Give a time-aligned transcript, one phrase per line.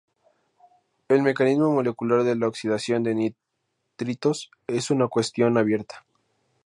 [1.09, 3.35] El mecanismo molecular de la oxidación de
[3.99, 6.03] nitritos es una cuestión abierta.